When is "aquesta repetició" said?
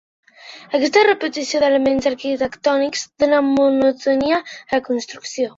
0.77-1.61